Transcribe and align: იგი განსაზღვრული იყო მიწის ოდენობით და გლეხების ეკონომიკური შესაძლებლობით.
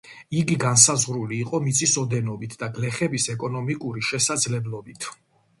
იგი 0.37 0.53
განსაზღვრული 0.61 1.37
იყო 1.45 1.59
მიწის 1.67 1.93
ოდენობით 2.03 2.55
და 2.63 2.71
გლეხების 2.79 3.29
ეკონომიკური 3.35 4.07
შესაძლებლობით. 4.11 5.11